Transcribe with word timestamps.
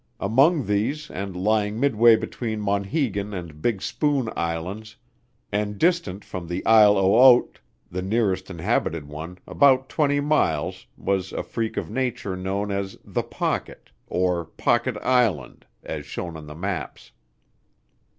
Among 0.19 0.65
these, 0.65 1.11
and 1.11 1.35
lying 1.35 1.79
midway 1.79 2.15
between 2.15 2.59
Monhegan 2.59 3.35
and 3.35 3.61
Big 3.61 3.83
Spoon 3.83 4.29
Islands, 4.35 4.95
and 5.51 5.77
distant 5.77 6.25
from 6.25 6.47
the 6.47 6.65
Isle 6.65 6.97
au 6.97 7.11
Haut, 7.11 7.59
the 7.91 8.01
nearest 8.01 8.49
inhabited 8.49 9.07
one, 9.07 9.37
about 9.45 9.89
twenty 9.89 10.19
miles, 10.19 10.87
was 10.97 11.31
a 11.31 11.43
freak 11.43 11.77
of 11.77 11.91
nature 11.91 12.35
known 12.35 12.71
as 12.71 12.97
"The 13.05 13.21
Pocket," 13.21 13.91
or 14.07 14.45
Pocket 14.45 14.97
Island, 15.03 15.67
as 15.83 16.03
shown 16.07 16.35
on 16.35 16.47
the 16.47 16.55
maps. 16.55 17.11